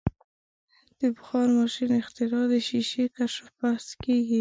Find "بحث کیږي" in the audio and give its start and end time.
3.59-4.39